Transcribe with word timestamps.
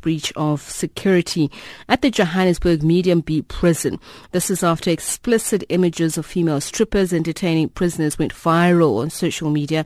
breach 0.00 0.32
of 0.36 0.62
security 0.62 1.50
at 1.88 2.02
the 2.02 2.10
Johannesburg 2.10 2.82
Medium 2.82 3.20
B 3.20 3.42
prison. 3.42 3.98
This 4.32 4.50
is 4.50 4.62
after 4.62 4.90
explicit 4.90 5.64
images 5.68 6.18
of 6.18 6.26
female 6.26 6.60
strippers 6.60 7.12
entertaining 7.12 7.68
prisoners 7.70 8.18
went 8.18 8.34
viral 8.34 9.00
on 9.00 9.10
social 9.10 9.50
media. 9.50 9.84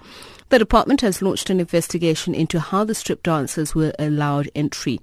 The 0.50 0.58
department 0.58 1.00
has 1.00 1.22
launched 1.22 1.50
an 1.50 1.58
investigation 1.58 2.34
into 2.34 2.60
how 2.60 2.84
the 2.84 2.94
strip 2.94 3.22
dancers 3.22 3.74
were 3.74 3.92
allowed 3.98 4.50
entry. 4.54 5.00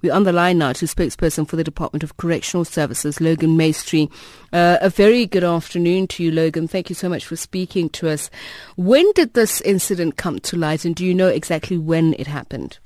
We're 0.00 0.12
on 0.14 0.24
the 0.24 0.32
line 0.32 0.58
now 0.58 0.72
to 0.74 0.84
spokesperson 0.84 1.48
for 1.48 1.56
the 1.56 1.64
Department 1.64 2.02
of 2.02 2.16
Correctional 2.16 2.64
Services, 2.64 3.20
Logan 3.20 3.56
Maistry. 3.56 4.10
Uh, 4.52 4.76
a 4.80 4.90
very 4.90 5.26
good 5.26 5.44
afternoon 5.44 6.06
to 6.08 6.22
you, 6.22 6.30
Logan. 6.30 6.68
Thank 6.68 6.90
you 6.90 6.94
so 6.94 7.08
much 7.08 7.24
for 7.26 7.36
speaking 7.36 7.88
to 7.90 8.08
us. 8.08 8.30
When 8.76 9.10
did 9.12 9.34
this 9.34 9.60
incident 9.62 10.16
come 10.16 10.40
to 10.40 10.56
light, 10.56 10.84
and 10.84 10.94
do 10.94 11.04
you 11.04 11.14
know 11.14 11.28
exactly 11.28 11.78
when 11.78 12.14
it 12.18 12.26
happened? 12.26 12.78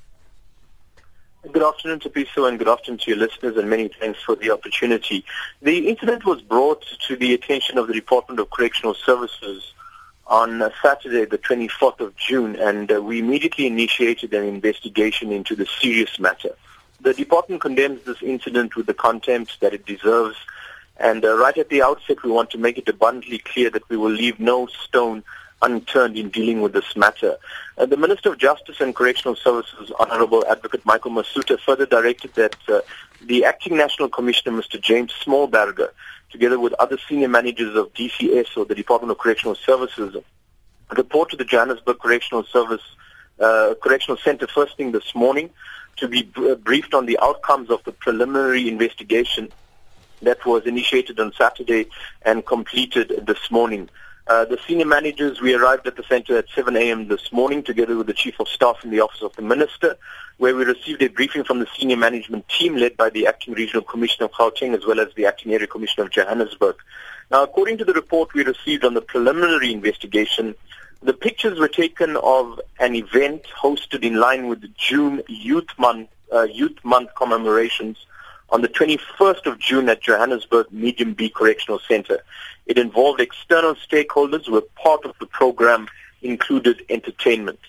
Good 1.50 1.62
afternoon 1.62 2.00
to 2.00 2.10
Piso 2.10 2.44
and 2.44 2.58
good 2.58 2.68
afternoon 2.68 2.98
to 2.98 3.10
your 3.10 3.20
listeners 3.20 3.56
and 3.56 3.70
many 3.70 3.89
thanks 3.89 4.20
for 4.20 4.36
the 4.36 4.50
opportunity. 4.50 5.25
The 5.62 5.89
incident 5.89 6.26
was 6.26 6.43
brought 6.43 6.84
to 7.06 7.16
the 7.16 7.32
attention 7.32 7.79
of 7.79 7.86
the 7.86 7.94
Department 7.94 8.39
of 8.39 8.50
Correctional 8.50 8.93
Services 8.93 9.72
on 10.26 10.70
Saturday, 10.82 11.25
the 11.25 11.39
24th 11.39 12.00
of 12.00 12.14
June, 12.16 12.54
and 12.56 12.92
uh, 12.92 13.00
we 13.00 13.20
immediately 13.20 13.66
initiated 13.66 14.34
an 14.34 14.44
investigation 14.44 15.32
into 15.32 15.56
the 15.56 15.64
serious 15.80 16.18
matter. 16.18 16.54
The 17.00 17.14
department 17.14 17.62
condemns 17.62 18.04
this 18.04 18.20
incident 18.20 18.76
with 18.76 18.84
the 18.84 18.94
contempt 18.94 19.61
that 19.61 19.72
it 19.72 19.86
deserves. 19.86 20.36
And 20.98 21.25
uh, 21.25 21.34
right 21.39 21.56
at 21.56 21.70
the 21.70 21.82
outset, 21.82 22.22
we 22.22 22.30
want 22.30 22.50
to 22.50 22.58
make 22.58 22.76
it 22.76 22.89
abundantly 22.89 23.39
clear 23.39 23.70
that 23.70 23.89
we 23.89 23.96
will 23.96 24.11
leave 24.11 24.39
no 24.39 24.67
stone 24.67 25.25
unturned 25.62 26.17
in 26.17 26.29
dealing 26.30 26.61
with 26.61 26.72
this 26.72 26.96
matter. 26.96 27.36
Uh, 27.76 27.86
the 27.86 27.96
Minister 27.96 28.32
of 28.32 28.39
Justice 28.39 28.80
and 28.80 28.94
Correctional 28.94 29.36
Services, 29.36 29.90
Honorable 29.98 30.44
Advocate 30.48 30.84
Michael 30.84 31.11
Masutha, 31.11 31.58
further 31.58 31.86
directed 31.86 32.34
that 32.34 32.56
uh, 32.69 32.81
the 33.25 33.44
Acting 33.44 33.77
National 33.77 34.08
Commissioner, 34.08 34.56
Mr. 34.61 34.81
James 34.81 35.12
Smalberger, 35.25 35.89
together 36.31 36.61
with 36.61 36.73
other 36.75 36.98
senior 37.09 37.29
managers 37.29 37.75
of 37.75 37.92
DCS 37.95 38.56
or 38.56 38.64
the 38.64 38.75
Department 38.75 39.11
of 39.11 39.19
Correctional 39.19 39.55
Services, 39.55 40.17
report 40.97 41.31
to 41.31 41.36
the 41.36 41.45
Johannesburg 41.45 41.98
Correctional 41.98 42.45
Service 42.45 42.83
uh, 43.41 43.75
Correctional 43.81 44.17
Center 44.19 44.47
first 44.47 44.77
thing 44.77 44.92
this 44.92 45.14
morning 45.14 45.51
to 45.97 46.09
be 46.09 46.31
uh, 46.36 46.55
briefed 46.56 46.95
on 46.95 47.06
the 47.06 47.19
outcomes 47.20 47.70
of 47.70 47.83
the 47.84 47.92
preliminary 47.92 48.69
investigation 48.69 49.48
that 50.23 50.45
was 50.45 50.67
initiated 50.67 51.20
on 51.20 51.33
Saturday 51.33 51.89
and 52.23 52.45
completed 52.45 53.25
this 53.27 53.51
morning. 53.51 53.89
Uh, 54.29 54.45
the 54.45 54.59
senior 54.67 54.84
managers, 54.84 55.41
we 55.41 55.55
arrived 55.55 55.87
at 55.87 55.97
the 55.97 56.03
center 56.03 56.37
at 56.37 56.45
7 56.55 56.77
a.m. 56.77 57.09
this 57.09 57.33
morning 57.33 57.62
together 57.62 57.97
with 57.97 58.07
the 58.07 58.12
chief 58.12 58.39
of 58.39 58.47
staff 58.47 58.85
in 58.85 58.91
the 58.91 59.01
office 59.01 59.23
of 59.23 59.35
the 59.37 59.43
minister, 59.43 59.97
where 60.37 60.55
we 60.55 60.65
received 60.65 61.03
a 61.03 61.09
briefing 61.09 61.45
from 61.45 61.61
the 61.61 61.67
senior 61.79 61.97
management 61.97 62.47
team 62.47 62.77
led 62.77 62.95
by 62.98 63.09
the 63.09 63.27
acting 63.27 63.55
regional 63.55 63.81
commissioner 63.81 64.27
of 64.27 64.33
Gauteng 64.33 64.77
as 64.77 64.85
well 64.85 65.01
as 65.01 65.09
the 65.15 65.25
acting 65.25 65.55
area 65.55 65.67
commissioner 65.67 66.05
of 66.05 66.11
Johannesburg. 66.11 66.77
Now, 67.31 67.43
according 67.43 67.79
to 67.79 67.87
the 67.87 67.95
report 67.95 68.35
we 68.35 68.45
received 68.45 68.85
on 68.85 68.93
the 68.93 69.01
preliminary 69.01 69.73
investigation, 69.73 70.55
the 71.03 71.15
pictures 71.15 71.59
were 71.59 71.69
taken 71.69 72.19
of 72.19 72.61
an 72.81 72.97
event 72.97 73.45
hosted 73.59 74.03
in 74.05 74.17
line 74.17 74.47
with 74.47 74.61
the 74.61 74.70
June 74.77 75.23
Youth 75.29 75.69
Month, 75.79 76.11
uh, 76.35 76.42
Youth 76.42 76.85
Month 76.85 77.15
commemorations 77.15 77.97
on 78.51 78.63
the 78.63 78.69
21st 78.69 79.47
of 79.47 79.59
June 79.59 79.89
at 79.89 80.03
Johannesburg 80.03 80.73
Medium 80.73 81.15
B 81.15 81.29
Correctional 81.29 81.81
Center. 81.87 82.21
It 82.67 82.79
involved 82.79 83.21
external 83.21 83.75
stakeholders 83.75 84.47
who 84.47 84.53
were 84.53 84.63
part 84.83 85.05
of 85.05 85.15
the 85.21 85.27
program 85.27 85.89
included 86.23 86.85
entertainment. 86.89 87.61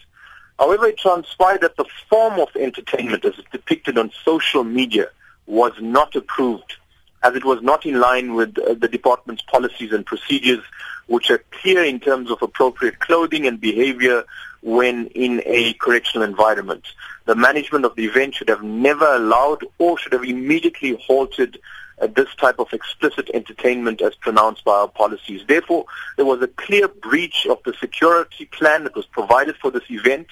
However, 0.58 0.88
it 0.88 0.98
transpired 0.98 1.62
that 1.62 1.78
the 1.78 1.86
form 2.10 2.40
of 2.40 2.50
entertainment 2.56 3.24
as 3.26 3.34
depicted 3.52 3.98
on 3.98 4.12
social 4.26 4.64
media 4.64 5.08
was 5.46 5.74
not 5.80 6.16
approved 6.16 6.76
as 7.24 7.36
it 7.36 7.44
was 7.44 7.62
not 7.62 7.86
in 7.86 8.00
line 8.00 8.34
with 8.34 8.58
uh, 8.60 8.74
the 8.74 8.88
department's 8.88 9.42
policies 9.44 9.92
and 9.92 10.06
procedures, 10.06 10.64
which 11.08 11.30
are 11.30 11.44
clear 11.52 11.84
in 11.84 12.00
terms 12.00 12.32
of 12.32 12.42
appropriate 12.42 13.00
clothing 13.00 13.46
and 13.46 13.60
behavior 13.60 14.24
when 14.62 15.08
in 15.08 15.42
a 15.46 15.74
correctional 15.74 16.28
environment. 16.28 16.86
The 17.26 17.36
management 17.36 17.86
of 17.86 17.96
the 17.96 18.06
event 18.06 18.36
should 18.36 18.50
have 18.50 18.64
never 18.64 19.06
allowed 19.06 19.66
or 19.78 19.98
should 19.98 20.14
have 20.14 20.24
immediately 20.24 20.98
halted 21.06 21.60
uh, 22.02 22.08
this 22.08 22.34
type 22.36 22.60
of 22.60 22.72
explicit 22.74 23.30
entertainment 23.34 24.02
as 24.02 24.16
pronounced 24.16 24.64
by 24.64 24.72
our 24.72 24.88
policies. 24.88 25.42
Therefore, 25.48 25.86
there 26.18 26.26
was 26.26 26.42
a 26.42 26.48
clear 26.48 26.88
breach 26.88 27.46
of 27.50 27.60
the 27.66 27.74
security 27.80 28.46
plan 28.46 28.84
that 28.86 28.96
was 28.96 29.06
provided 29.06 29.56
for 29.58 29.72
this 29.72 29.90
event 29.90 30.28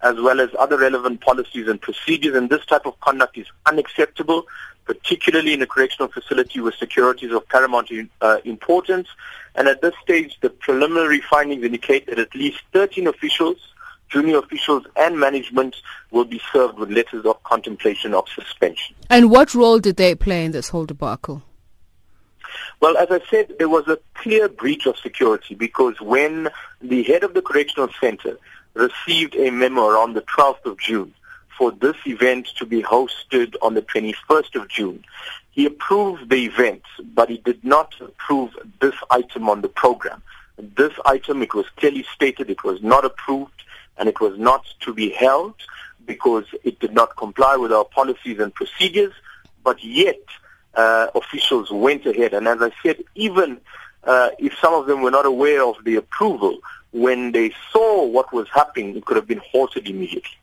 as 0.00 0.14
well 0.16 0.40
as 0.40 0.48
other 0.58 0.78
relevant 0.78 1.20
policies 1.20 1.66
and 1.66 1.80
procedures, 1.80 2.36
and 2.36 2.48
this 2.48 2.64
type 2.66 2.86
of 2.86 2.98
conduct 3.00 3.36
is 3.36 3.46
unacceptable 3.66 4.46
particularly 4.88 5.52
in 5.52 5.60
a 5.60 5.66
correctional 5.66 6.10
facility 6.10 6.60
where 6.60 6.72
security 6.72 7.26
is 7.26 7.32
of 7.32 7.46
paramount 7.48 7.90
uh, 8.22 8.38
importance. 8.44 9.06
And 9.54 9.68
at 9.68 9.82
this 9.82 9.92
stage, 10.02 10.38
the 10.40 10.48
preliminary 10.48 11.20
findings 11.20 11.62
indicate 11.62 12.06
that 12.06 12.18
at 12.18 12.34
least 12.34 12.60
13 12.72 13.06
officials, 13.06 13.58
junior 14.08 14.38
officials 14.38 14.86
and 14.96 15.20
management 15.20 15.76
will 16.10 16.24
be 16.24 16.40
served 16.50 16.78
with 16.78 16.90
letters 16.90 17.26
of 17.26 17.42
contemplation 17.44 18.14
of 18.14 18.24
suspension. 18.34 18.96
And 19.10 19.30
what 19.30 19.54
role 19.54 19.78
did 19.78 19.96
they 19.98 20.14
play 20.14 20.46
in 20.46 20.52
this 20.52 20.70
whole 20.70 20.86
debacle? 20.86 21.42
Well, 22.80 22.96
as 22.96 23.08
I 23.10 23.20
said, 23.30 23.56
there 23.58 23.68
was 23.68 23.86
a 23.88 23.98
clear 24.14 24.48
breach 24.48 24.86
of 24.86 24.96
security 24.96 25.54
because 25.54 26.00
when 26.00 26.48
the 26.80 27.02
head 27.02 27.24
of 27.24 27.34
the 27.34 27.42
correctional 27.42 27.90
center 28.00 28.38
received 28.72 29.36
a 29.36 29.50
memo 29.50 29.86
around 29.86 30.14
the 30.14 30.22
12th 30.22 30.64
of 30.64 30.78
June 30.78 31.12
for 31.58 31.72
this 31.72 31.96
event 32.06 32.46
to 32.56 32.64
be 32.64 32.82
hosted 32.82 33.56
on 33.60 33.74
the 33.74 33.82
21st 33.82 34.54
of 34.54 34.68
June. 34.68 35.04
He 35.50 35.66
approved 35.66 36.30
the 36.30 36.44
event, 36.44 36.82
but 37.12 37.28
he 37.28 37.38
did 37.38 37.62
not 37.64 37.92
approve 38.00 38.56
this 38.80 38.94
item 39.10 39.50
on 39.50 39.60
the 39.60 39.68
program. 39.68 40.22
This 40.56 40.92
item, 41.04 41.42
it 41.42 41.52
was 41.52 41.66
clearly 41.76 42.06
stated 42.14 42.48
it 42.48 42.62
was 42.62 42.80
not 42.80 43.04
approved 43.04 43.64
and 43.96 44.08
it 44.08 44.20
was 44.20 44.38
not 44.38 44.64
to 44.80 44.94
be 44.94 45.10
held 45.10 45.54
because 46.06 46.44
it 46.62 46.78
did 46.78 46.94
not 46.94 47.16
comply 47.16 47.56
with 47.56 47.72
our 47.72 47.84
policies 47.84 48.38
and 48.38 48.54
procedures, 48.54 49.12
but 49.64 49.82
yet 49.82 50.22
uh, 50.74 51.08
officials 51.16 51.72
went 51.72 52.06
ahead. 52.06 52.34
And 52.34 52.46
as 52.46 52.62
I 52.62 52.70
said, 52.84 53.02
even 53.16 53.60
uh, 54.04 54.30
if 54.38 54.56
some 54.58 54.74
of 54.74 54.86
them 54.86 55.02
were 55.02 55.10
not 55.10 55.26
aware 55.26 55.64
of 55.64 55.82
the 55.84 55.96
approval, 55.96 56.58
when 56.92 57.32
they 57.32 57.52
saw 57.72 58.06
what 58.06 58.32
was 58.32 58.48
happening, 58.48 58.96
it 58.96 59.04
could 59.04 59.16
have 59.16 59.26
been 59.26 59.42
halted 59.50 59.88
immediately. 59.88 60.38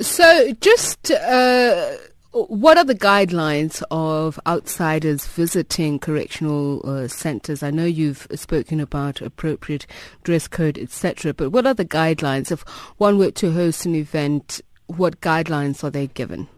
So, 0.00 0.52
just 0.62 1.10
uh, 1.10 1.96
what 2.32 2.78
are 2.78 2.84
the 2.84 2.94
guidelines 2.94 3.82
of 3.90 4.40
outsiders 4.46 5.26
visiting 5.26 5.98
correctional 5.98 6.80
uh, 6.88 7.06
centres? 7.06 7.62
I 7.62 7.70
know 7.70 7.84
you've 7.84 8.26
spoken 8.34 8.80
about 8.80 9.20
appropriate 9.20 9.86
dress 10.22 10.48
code, 10.48 10.78
etc. 10.78 11.34
But 11.34 11.50
what 11.50 11.66
are 11.66 11.74
the 11.74 11.84
guidelines 11.84 12.50
if 12.50 12.62
one 12.96 13.18
were 13.18 13.30
to 13.32 13.52
host 13.52 13.84
an 13.84 13.94
event? 13.94 14.62
What 14.86 15.20
guidelines 15.20 15.84
are 15.84 15.90
they 15.90 16.06
given? 16.06 16.48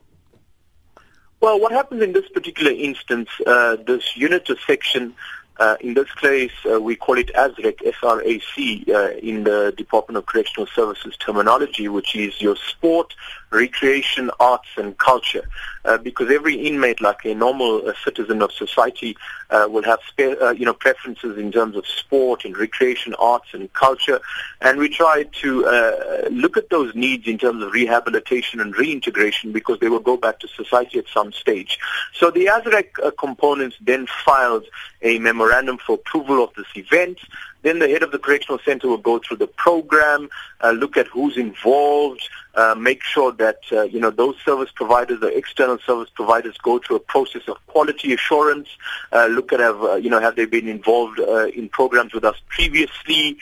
Well, 1.40 1.58
what 1.58 1.72
happens 1.72 2.00
in 2.00 2.12
this 2.12 2.28
particular 2.28 2.70
instance, 2.70 3.28
uh, 3.44 3.76
this 3.84 4.16
unit 4.16 4.48
or 4.50 4.56
section 4.64 5.14
uh, 5.58 5.76
in 5.80 5.94
this 5.94 6.10
case, 6.12 6.52
uh, 6.70 6.80
we 6.80 6.96
call 6.96 7.18
it 7.18 7.30
ASRAC, 7.34 7.86
S-R-A-C, 7.86 8.84
uh, 8.88 9.10
in 9.22 9.44
the 9.44 9.72
Department 9.76 10.16
of 10.16 10.26
Correctional 10.26 10.66
Services 10.74 11.16
terminology, 11.18 11.88
which 11.88 12.16
is 12.16 12.40
your 12.40 12.56
sport, 12.56 13.14
recreation, 13.52 14.30
arts, 14.40 14.68
and 14.76 14.96
culture. 14.98 15.48
Uh, 15.84 15.98
because 15.98 16.30
every 16.30 16.54
inmate, 16.54 17.00
like 17.00 17.24
a 17.24 17.34
normal 17.34 17.88
uh, 17.88 17.92
citizen 18.04 18.40
of 18.40 18.52
society, 18.52 19.16
uh, 19.50 19.66
will 19.68 19.82
have 19.82 19.98
spe- 20.08 20.58
you 20.58 20.64
know 20.64 20.72
preferences 20.72 21.36
in 21.36 21.50
terms 21.50 21.76
of 21.76 21.86
sport 21.86 22.44
and 22.44 22.56
recreation, 22.56 23.14
arts, 23.18 23.48
and 23.52 23.72
culture. 23.72 24.20
And 24.60 24.78
we 24.78 24.88
try 24.88 25.24
to 25.24 26.28
look 26.30 26.56
at 26.56 26.70
those 26.70 26.94
needs 26.94 27.26
in 27.26 27.36
terms 27.38 27.62
of 27.62 27.72
rehabilitation 27.72 28.60
and 28.60 28.76
reintegration 28.76 29.52
because 29.52 29.78
they 29.80 29.88
will 29.88 30.00
go 30.00 30.16
back 30.16 30.38
to 30.40 30.48
society 30.48 30.98
at 30.98 31.08
some 31.12 31.32
stage. 31.32 31.78
So 32.14 32.30
the 32.30 32.46
ASRAC 32.46 33.16
components 33.18 33.76
then 33.80 34.06
filed 34.24 34.64
a 35.02 35.18
memorandum 35.18 35.78
for 35.78 35.94
approval 35.94 36.42
of 36.44 36.54
this 36.54 36.66
event. 36.76 37.18
Then 37.62 37.78
the 37.78 37.88
head 37.88 38.02
of 38.02 38.10
the 38.10 38.18
correctional 38.18 38.58
center 38.64 38.88
will 38.88 38.98
go 38.98 39.18
through 39.18 39.38
the 39.38 39.46
program, 39.46 40.28
uh, 40.60 40.70
look 40.70 40.96
at 40.96 41.06
who's 41.06 41.36
involved, 41.36 42.28
uh, 42.54 42.74
make 42.76 43.02
sure 43.02 43.32
that 43.32 43.60
uh, 43.72 43.82
you 43.82 44.00
know 44.00 44.10
those 44.10 44.36
service 44.44 44.70
providers, 44.74 45.20
the 45.20 45.36
external 45.36 45.78
service 45.78 46.10
providers, 46.14 46.56
go 46.58 46.78
through 46.78 46.96
a 46.96 47.00
process 47.00 47.42
of 47.48 47.56
quality 47.66 48.12
assurance. 48.12 48.68
Uh, 49.12 49.26
look 49.26 49.52
at 49.52 49.60
have 49.60 49.82
uh, 49.82 49.94
you 49.94 50.10
know 50.10 50.20
have 50.20 50.36
they 50.36 50.44
been 50.44 50.68
involved 50.68 51.18
uh, 51.20 51.46
in 51.46 51.68
programs 51.68 52.12
with 52.12 52.24
us 52.24 52.36
previously? 52.48 53.38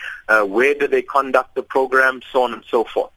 where 0.46 0.74
do 0.74 0.86
they 0.86 1.02
conduct 1.02 1.56
the 1.56 1.62
program, 1.62 2.22
so 2.32 2.44
on 2.44 2.52
and 2.52 2.62
so 2.70 2.84
forth. 2.84 3.10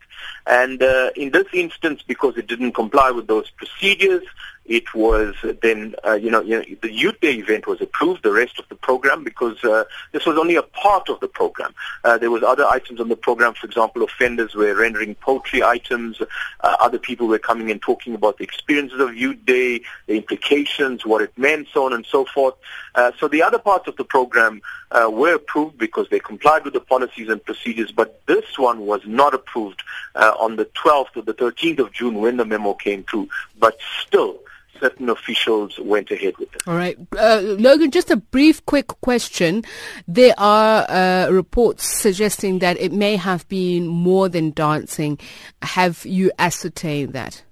And 0.46 0.82
uh, 0.84 1.12
in 1.16 1.32
this 1.32 1.48
instance, 1.54 2.02
because 2.06 2.38
it 2.38 2.48
didn't 2.48 2.74
comply 2.74 3.12
with 3.12 3.28
those 3.28 3.50
procedures, 3.52 4.24
it 4.66 4.94
was 4.94 5.36
then, 5.62 5.94
uh, 6.06 6.14
you, 6.14 6.32
know, 6.32 6.42
you 6.42 6.58
know, 6.58 6.64
the 6.82 6.92
Youth 6.92 7.20
Day 7.20 7.34
event 7.34 7.68
was 7.68 7.82
approved, 7.82 8.24
the 8.24 8.32
rest 8.32 8.60
of 8.60 8.70
the 8.70 8.76
program, 8.76 9.24
because 9.24 9.62
uh, 9.64 9.84
this 10.14 10.26
was 10.26 10.38
only 10.38 10.56
a 10.56 10.64
part 10.64 11.10
of 11.10 11.20
the 11.20 11.28
program. 11.28 11.74
Uh, 12.04 12.18
there 12.18 12.32
was 12.32 12.44
other 12.44 12.66
items 12.66 13.02
on 13.02 13.10
the 13.10 13.16
program, 13.16 13.54
for 13.54 13.66
example, 13.66 14.04
offenders 14.04 14.56
were 14.56 14.74
rendering 14.74 15.16
poetry 15.16 15.62
items, 15.62 16.22
uh, 16.22 16.78
other 16.80 16.98
people 16.98 17.28
were 17.28 17.40
coming 17.40 17.72
and 17.72 17.82
talking 17.82 18.16
about 18.16 18.38
the 18.38 18.44
experiences 18.44 19.00
of 19.02 19.16
Youth 19.16 19.46
Day, 19.46 19.82
the 20.08 20.16
implications, 20.16 21.06
what 21.06 21.22
it 21.22 21.38
meant, 21.38 21.68
so 21.74 21.86
on 21.86 21.94
and 21.94 22.06
so 22.06 22.26
forth. 22.26 22.56
Uh, 22.96 23.12
so 23.20 23.28
the 23.28 23.44
other 23.44 23.60
parts 23.60 23.88
of 23.88 23.98
the 23.98 24.06
program 24.06 24.62
uh, 24.92 25.10
were 25.12 25.34
approved 25.34 25.78
because 25.78 26.08
they 26.10 26.20
complied 26.20 26.64
with 26.64 26.74
the 26.74 26.80
policies 26.80 27.28
and 27.28 27.44
procedures, 27.44 27.92
but 27.92 28.22
this 28.28 28.58
one 28.58 28.86
was 28.86 29.02
not 29.06 29.34
approved 29.34 29.84
on 30.16 30.56
the 30.56 30.66
12th 30.66 31.16
or 31.16 31.22
the 31.22 31.34
13th 31.34 31.80
of 31.80 31.92
June 31.92 32.16
when 32.16 32.38
the 32.38 32.46
memo 32.46 32.74
came 32.74 33.04
through. 33.04 33.28
But 33.60 33.78
still, 34.06 34.40
certain 34.80 35.10
officials 35.10 35.80
went 35.80 36.12
ahead 36.12 36.38
with 36.38 36.54
it. 36.56 36.62
All 36.68 36.76
right. 36.76 36.98
Uh, 37.18 37.40
Logan, 37.42 37.92
just 37.92 38.12
a 38.12 38.18
brief, 38.18 38.66
quick 38.66 38.88
question. 38.88 39.64
There 40.08 40.34
are 40.38 40.90
uh, 40.90 41.30
reports 41.30 41.86
suggesting 41.86 42.60
that 42.60 42.78
it 42.80 42.92
may 42.92 43.16
have 43.16 43.48
been 43.48 43.88
more 43.88 44.30
than 44.30 44.52
dancing. 44.52 45.20
Have 45.62 46.06
you 46.06 46.32
ascertained 46.40 47.14
that? 47.14 47.44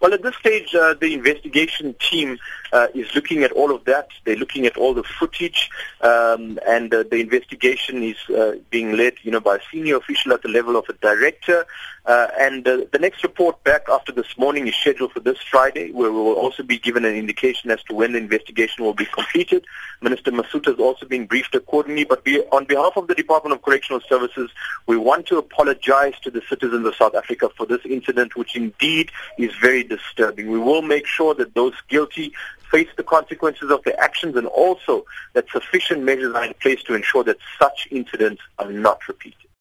Well, 0.00 0.12
at 0.12 0.22
this 0.22 0.34
stage, 0.36 0.74
uh, 0.74 0.94
the 1.00 1.14
investigation 1.14 1.94
team 2.00 2.38
uh, 2.72 2.88
is 2.94 3.14
looking 3.14 3.42
at 3.42 3.52
all 3.52 3.74
of 3.74 3.84
that. 3.84 4.08
They're 4.24 4.36
looking 4.36 4.66
at 4.66 4.76
all 4.76 4.94
the 4.94 5.02
footage, 5.02 5.70
um, 6.00 6.58
and 6.66 6.92
uh, 6.92 7.04
the 7.10 7.16
investigation 7.16 8.02
is 8.02 8.16
uh, 8.34 8.56
being 8.70 8.96
led, 8.96 9.14
you 9.22 9.30
know, 9.30 9.40
by 9.40 9.56
a 9.56 9.60
senior 9.70 9.96
official 9.96 10.32
at 10.32 10.42
the 10.42 10.48
level 10.48 10.76
of 10.76 10.88
a 10.88 10.94
director. 10.94 11.66
Uh, 12.04 12.26
and 12.40 12.66
uh, 12.66 12.78
the 12.92 12.98
next 12.98 13.22
report 13.22 13.62
back 13.62 13.82
after 13.88 14.10
this 14.10 14.36
morning 14.36 14.66
is 14.66 14.74
scheduled 14.74 15.12
for 15.12 15.20
this 15.20 15.38
Friday, 15.38 15.92
where 15.92 16.10
we 16.10 16.18
will 16.18 16.34
also 16.34 16.62
be 16.64 16.76
given 16.76 17.04
an 17.04 17.14
indication 17.14 17.70
as 17.70 17.80
to 17.84 17.94
when 17.94 18.12
the 18.12 18.18
investigation 18.18 18.84
will 18.84 18.94
be 18.94 19.04
completed. 19.06 19.64
Minister 20.00 20.32
Masutha 20.32 20.66
has 20.66 20.80
also 20.80 21.06
been 21.06 21.26
briefed 21.26 21.54
accordingly. 21.54 22.04
But 22.04 22.26
on 22.50 22.64
behalf 22.64 22.96
of 22.96 23.06
the 23.06 23.14
Department 23.14 23.54
of 23.54 23.62
Correctional 23.62 24.00
Services, 24.08 24.50
we 24.86 24.96
want 24.96 25.26
to 25.26 25.38
apologize 25.38 26.14
to 26.22 26.30
the 26.30 26.42
citizens 26.48 26.84
of 26.84 26.96
South 26.96 27.14
Africa 27.14 27.50
for 27.56 27.66
this 27.66 27.80
incident, 27.84 28.34
which 28.34 28.56
indeed 28.56 29.12
is 29.38 29.54
very 29.60 29.84
disturbing. 29.84 30.50
We 30.50 30.58
will 30.58 30.82
make 30.82 31.06
sure 31.06 31.34
that 31.34 31.54
those 31.54 31.74
guilty 31.88 32.32
face 32.72 32.88
the 32.96 33.02
consequences 33.02 33.70
of 33.70 33.84
their 33.84 33.98
actions 34.00 34.34
and 34.34 34.46
also 34.46 35.04
that 35.34 35.44
sufficient 35.50 36.02
measures 36.02 36.34
are 36.34 36.44
in 36.44 36.54
place 36.54 36.82
to 36.84 36.94
ensure 36.94 37.22
that 37.22 37.36
such 37.58 37.86
incidents 37.90 38.42
are 38.58 38.72
not 38.72 39.06
repeated. 39.06 39.41